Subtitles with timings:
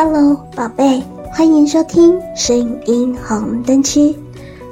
[0.00, 2.56] Hello，宝贝，欢迎收听声
[2.86, 4.14] 音红灯区，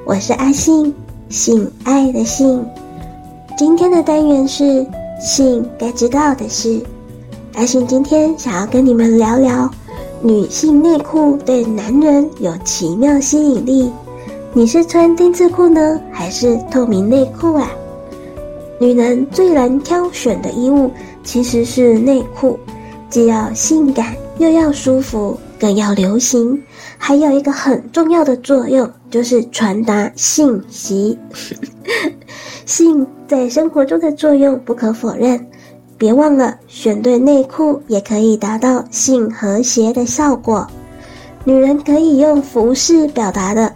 [0.05, 0.95] 我是阿信，
[1.29, 2.65] 性爱的性。
[3.59, 4.87] 今天的单元是
[5.19, 6.81] 性该知道的事。
[7.55, 9.69] 阿信今天想要跟你们聊聊，
[10.23, 13.91] 女性内裤对男人有奇妙吸引力。
[14.53, 17.69] 你是穿丁字裤呢，还是透明内裤啊？
[18.79, 20.89] 女人最难挑选的衣物
[21.25, 22.57] 其实是内裤，
[23.11, 26.63] 既要性感，又要舒服，更要流行，
[26.99, 31.19] 还有一个很重要的作用，就是传达信息。
[32.67, 35.47] 性在生活中的作用不可否认，
[35.97, 40.67] 别忘了选对内裤也可以达到性和谐的效果。
[41.45, 43.73] 女人可以用服饰表达的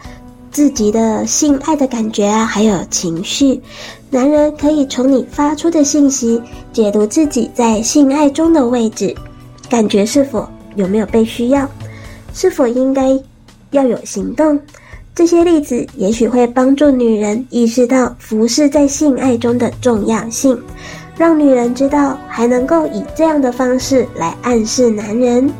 [0.51, 3.61] 自己的性爱的感觉啊，还有情绪。
[4.11, 9.15] 男人可以从你发出的信息解读自己在性爱中的位置，
[9.71, 11.67] 感觉是否有没有被需要，
[12.35, 13.19] 是否应该
[13.71, 14.61] 要有行动。
[15.15, 20.61] 这些例子也许会帮助女人意识到服饰在性爱中的重要性，
[21.17, 25.51] 让女人知道还能够以这样的方式来暗示男人。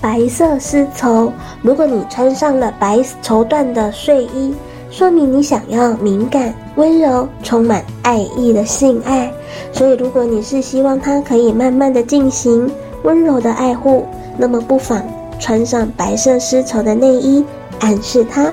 [0.00, 4.54] 白色丝绸，如果你穿上了白绸缎的睡衣，
[4.94, 6.54] 说明你想要敏感。
[6.76, 9.32] 温柔、充满爱意的性爱，
[9.72, 12.70] 所以如果你是希望它可以慢慢的进行
[13.02, 14.04] 温柔的爱护，
[14.38, 15.02] 那么不妨
[15.40, 17.44] 穿上白色丝绸的内衣，
[17.80, 18.52] 暗示它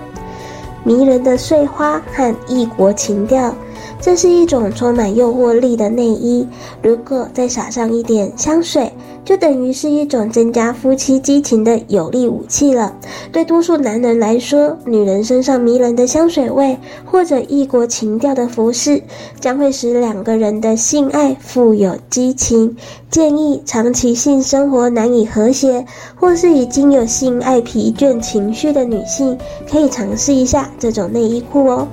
[0.84, 3.54] 迷人的碎花和异国情调。
[4.00, 6.48] 这是一种充满诱惑力的内衣，
[6.82, 8.92] 如果再撒上一点香水，
[9.24, 12.96] 就等于是一种增加夫妻激情的有力武器了。
[13.32, 19.02] 对多数男人来说，女人身上迷人的香水味或者异国情调的服饰，
[19.40, 22.76] 将会使两个人的性爱富有激情。
[23.10, 25.86] 建议长期性生活难以和谐，
[26.16, 29.38] 或是已经有性爱疲倦情绪的女性，
[29.70, 31.88] 可以尝试一下这种内衣裤哦。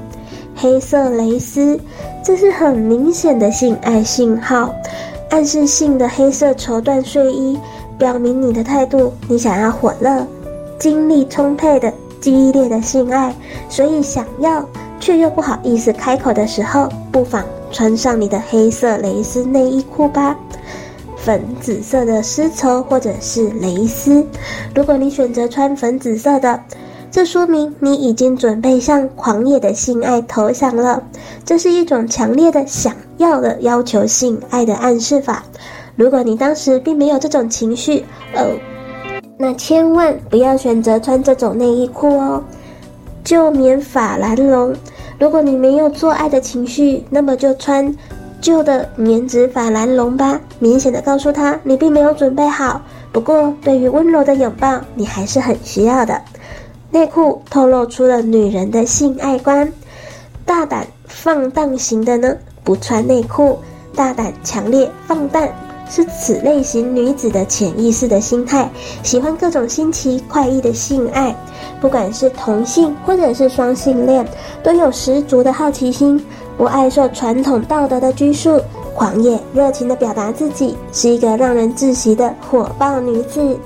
[0.55, 1.79] 黑色蕾丝，
[2.25, 4.75] 这是很明显的性爱信号，
[5.31, 7.59] 暗示性的黑色绸缎睡衣，
[7.99, 10.27] 表明你的态度，你想要火热、
[10.79, 13.35] 精力充沛的激烈的性爱，
[13.69, 14.67] 所以想要
[14.99, 20.37] 却又不好意思开口的时候，不妨穿上你的黑色蕾丝内衣裤吧。
[21.17, 24.27] 粉紫色的丝绸或者是蕾丝，
[24.75, 26.61] 如果你选择穿粉紫色的。
[27.11, 31.03] 这说明你已经准备向狂野的性爱投降了，
[31.45, 35.43] 这是一种强烈的想要的要求性爱的暗示法。
[35.97, 38.05] 如果你当时并没有这种情绪，
[38.37, 38.53] 哦，
[39.39, 42.43] 那千万不要选择穿这种内衣裤哦。
[43.25, 44.75] 旧棉法兰绒，
[45.19, 47.93] 如果你没有做爱的情绪，那么就穿
[48.41, 52.81] 旧的棉质法兰绒吧，明显的告诉他你并没有准备好。
[53.13, 56.21] 不过对于温柔的拥抱，你还是很需要的。
[56.91, 59.71] 内裤透露出了女人的性爱观，
[60.47, 62.35] 大胆放荡型的呢，
[62.65, 63.59] 不穿内裤；
[63.95, 65.47] 大胆、强烈、放荡
[65.91, 68.71] 是此类型女子的潜意识的心态，
[69.03, 71.37] 喜欢各种新奇快意的性爱，
[71.79, 74.27] 不管是同性或者是双性恋，
[74.63, 76.19] 都有十足的好奇心，
[76.57, 78.59] 不爱受传统道德的拘束，
[78.95, 83.59] 狂野热情的表达自己，是一个让人窒息的火爆女子，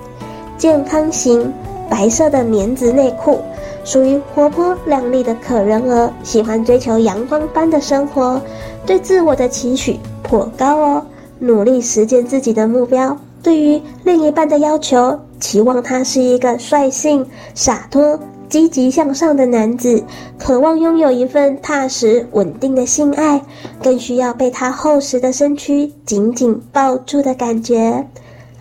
[0.58, 1.52] 健康型。
[1.92, 3.38] 白色的棉质内裤，
[3.84, 8.40] 属于活泼靓丽的可人儿，喜欢追求阳光般的生活，
[8.86, 11.06] 对自我的期许颇高哦，
[11.38, 13.14] 努力实现自己的目标。
[13.42, 20.02] 对于另一半的要求，期望他是一个率性、洒脱、积极向上的男子，
[20.38, 23.42] 渴望拥有一份踏实稳定的性爱，
[23.82, 28.06] 更需要被他厚实的身躯紧紧抱住的感觉。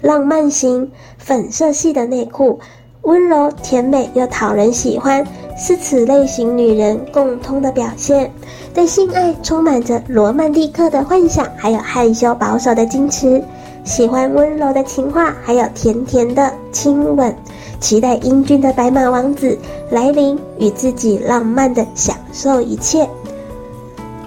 [0.02, 2.60] 浪漫型粉色系的内裤。
[3.04, 5.26] 温柔、甜美又讨人喜欢，
[5.58, 8.32] 是此类型女人共通的表现。
[8.74, 13.44] 对性爱充满着罗曼蒂克的幻想，还有害羞保守的矜持。
[13.84, 17.36] 喜欢温柔的情话，还有甜甜的亲吻。
[17.80, 19.58] 期待英俊的白马王子
[19.90, 23.10] 来临，与自己浪漫的享受一切。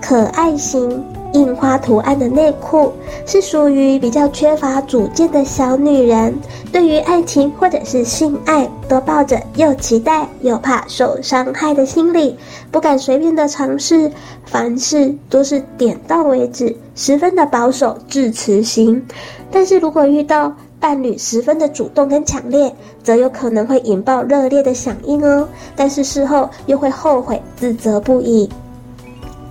[0.03, 1.14] 可爱型。
[1.35, 2.93] 印花图案的内裤
[3.27, 6.35] 是属于比较缺乏主见的小女人，
[6.73, 12.37] 对于爱情或者是性爱都抱着又期待又怕受伤害的心理，
[12.71, 14.11] 不敢随便的尝试，
[14.47, 19.05] 凡事都是点到为止，十分的保守致辞型。
[19.51, 22.73] 但是如果遇到伴侣十分的主动跟强烈，
[23.03, 28.49] 则有可能会引爆热烈的响应哦，但是事后又会后悔自责不已。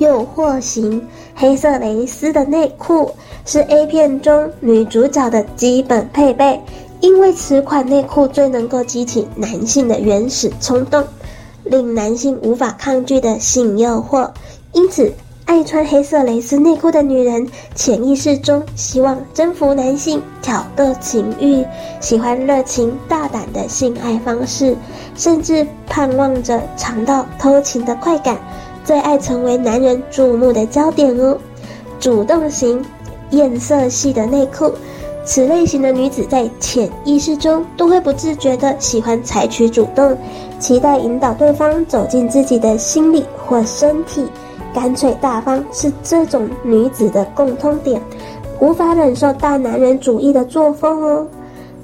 [0.03, 1.07] 诱惑型。
[1.33, 3.09] 黑色蕾丝的内裤
[3.45, 6.61] 是 A 片中女主角的基本配备，
[6.99, 11.03] 因为此款内裤最能够激起男性的原始冲动，
[11.63, 14.29] 令男性无法抗拒的性诱惑，
[14.73, 15.11] 因此
[15.45, 21.65] 爱穿黑色蕾丝内裤的女人，潜意识中希望征服男性、挑逗情欲，
[21.99, 24.75] 喜欢热情大胆的性爱方式，
[25.15, 28.37] 甚至盼望着尝到偷情的快感，
[28.83, 31.37] 最爱成为男人注目的焦点哦。
[31.99, 32.83] 主动型
[33.31, 34.71] 艳色系的内裤。
[35.25, 40.17] 此类型的女子在潜意识中都会不自觉地喜欢采取主动，
[40.59, 44.27] 期待引导对方走进自己的心里或身体，
[44.73, 48.01] 干脆大方是这种女子的共通点，
[48.59, 51.25] 无法忍受大男人主义的作风哦。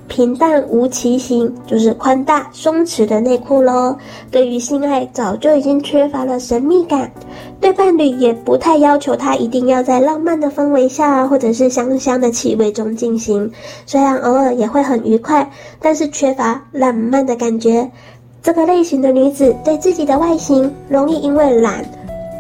[0.10, 3.96] 平淡无奇型就是宽大松弛的内裤喽。
[4.30, 7.10] 对于性爱早就已经缺乏了神秘感，
[7.62, 13.50] 对伴侣也不太要求他一定要在浪漫的氛围下，或者是香香的气味中进行。
[13.86, 17.90] 虽然偶尔也会很愉快，但是缺乏浪漫的感觉。
[18.42, 21.86] 这个类型的女子对自己的外形容易因为懒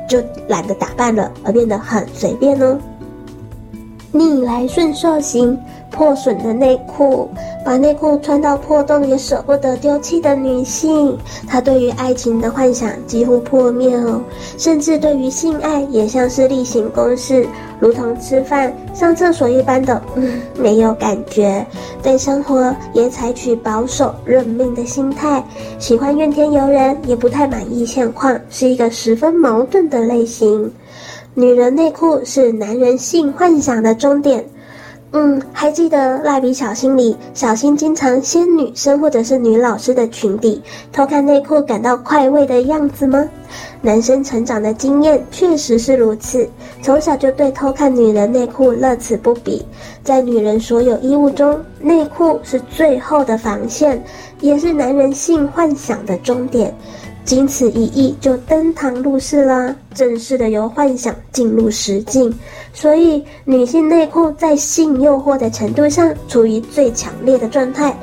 [0.09, 0.17] 就
[0.47, 2.77] 懒得打扮了，而变得很随便哦。
[4.11, 5.57] 逆来顺受型。
[5.91, 7.29] 破损的内裤，
[7.65, 14.21] 把内裤穿到破洞也舍不得丢弃的女性，她对于爱情的幻想几乎破灭哦，
[14.57, 17.45] 甚至对于性爱也像是例行公事，
[17.79, 21.65] 如同吃饭、上厕所一般的，嗯，没有感觉。
[22.01, 25.43] 对生活也采取保守认命的心态，
[25.79, 30.71] 喜欢怨天尤人，也不太满意现况，是一个十分矛盾的类型。
[31.33, 34.43] 女人内裤是男人性幻想的终点。
[35.11, 40.61] 嗯，还记得蜡笔小新里，小新经常掀女生或者是女老师的裙底，
[40.91, 43.27] 偷看内裤，感到快慰的样子吗？
[43.81, 46.47] 男生成长的经验确实是如此，
[46.83, 49.65] 从小就对偷看女人内裤乐此不疲。
[50.03, 54.03] 在女人所有衣物中，内裤是最后的防线，
[54.41, 56.71] 也是男人性幻想的终点。
[57.29, 62.33] 仅此一役，就登堂入室啦，正式的由幻想进入实境。
[62.73, 67.95] 所以，女性内裤在性诱惑的程度上处于最强烈的状态，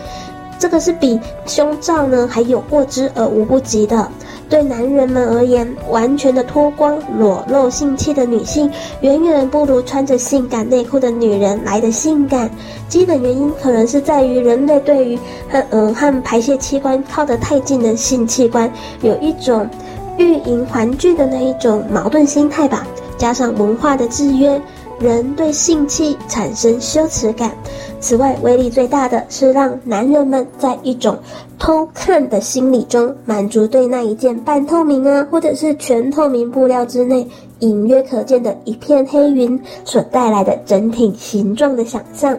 [0.61, 4.09] 这个是比胸罩呢还有过之而无不及的。
[4.49, 8.71] 对男人们而言，完全的脱光裸露性器的女性，
[9.01, 12.51] 远远不如穿着性感内裤的女人来的性感。
[12.89, 15.19] 基本原因可能是在于人类对于
[15.51, 18.73] 和嗯和排泄器官靠得太近的性器官
[19.03, 19.69] 有一种
[20.17, 22.87] 欲迎还拒的那一种矛盾心态吧，
[23.19, 24.61] 加上文化的制约。
[24.99, 27.53] 人对性器产生羞耻感。
[28.01, 31.19] 此外，威力最大的是让男人们在一种
[31.59, 37.27] 偷看的心理中，满足对那一件半透明啊，或者是全透明布料之内
[37.61, 42.39] 隐约可见的一片黑云所带来的整体形状的想象。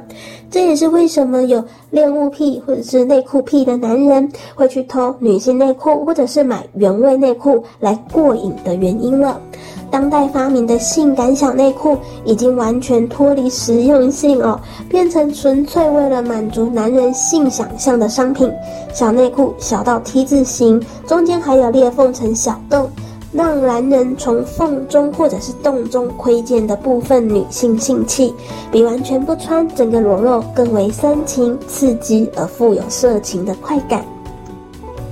[0.49, 9.41] 这也是为什么有恋物癖或者是内裤癖的男人会去偷女性内裤，或者是买原味内裤来过瘾的原因了。
[9.89, 18.51] 当代发明的性感小内裤已经完全脱离实用性哦，变成纯粹为了满足男人性想象的商品。
[18.93, 22.89] 小内裤小到 T 字形，中间还有裂缝成小洞，
[23.31, 28.33] 让男人从缝中或者是洞中窥见的部分女性性器，
[28.71, 34.03] 比完全不穿整个裸露更为煽情、刺激而富有色情的快感。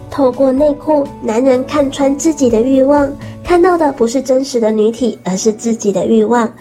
[0.10, 3.12] 透过内裤，男人看穿自己的欲望。
[3.46, 6.52] 看到的不是真实的女体，而是自己的欲望。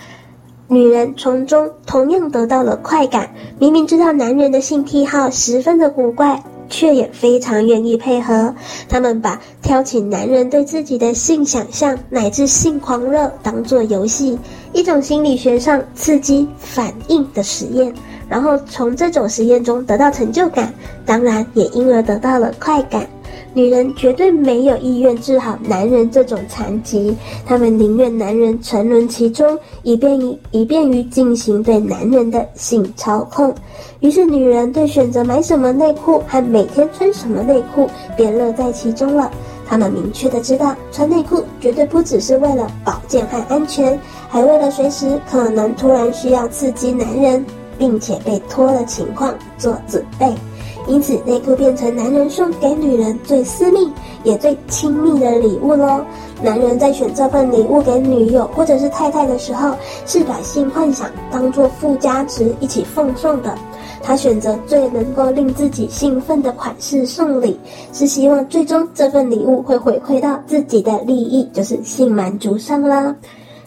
[0.68, 3.30] 女人从中同样得到了快感。
[3.58, 8.54] 明明知道男人的性癖好十分的古怪，却也非常愿意配合。
[8.86, 14.38] 他们把挑起男人对自己的性想象乃至性狂热当作游戏，
[14.74, 17.92] 一种心理学上刺激反应的实验。
[18.28, 20.72] 然后从这种实验中得到成就感，
[21.06, 23.06] 当然也因而得到了快感。
[23.54, 33.54] 女人绝对没有意愿治好男人这种残疾，她们宁愿男人沉沦其中，以便于以便于进行对男人的性操控。
[34.00, 39.30] 于是，女人对选择买什么内裤和每天穿什么内裤便乐在其中了。
[39.66, 47.46] 她们明确的知道，穿内裤绝对不只是为了保健和安全，还为了随时可能突然需要刺激男人，
[47.78, 50.34] 并且被脱的情况做准备。
[50.86, 53.90] 因此，内裤变成男人送给女人最私密
[54.22, 56.04] 也最亲密的礼物喽。
[56.42, 59.74] 男人在选这份礼物给女友或者是太太的时候，
[60.06, 63.54] 是把性幻想当做附加值一起奉送的。
[64.02, 67.58] 他选择最能够令自己兴奋的款式送礼，
[67.94, 73.14] 是希望最终这份礼物会回馈到自己的利益，就是性满足上啦。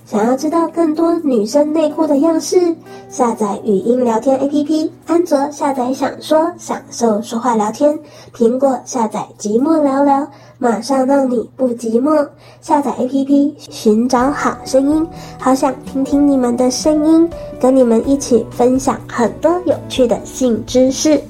[0.09, 2.73] 想要知道更多女生内裤的样式，
[3.09, 7.93] 下载语音聊天 APP，安卓下载想说，享受说话聊天；
[8.33, 10.25] 苹果下载寂寞聊聊，
[10.59, 12.25] 马上让你不寂寞。
[12.61, 15.05] 下载 APP，寻找好声音，
[15.37, 21.21] 好想听听你们的声音，跟你们一起分享很多有趣的性知识。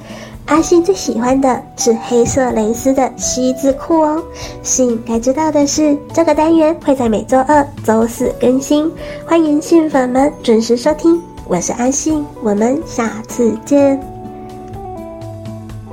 [0.47, 4.23] 阿信最喜欢的是黑色蕾丝的西字裤哦。
[4.63, 8.89] 性该知道的是，这个单元会在每周二、周四更新，
[9.25, 11.21] 欢迎信粉们准时收听。
[11.47, 14.16] 我是阿信，我们下次见。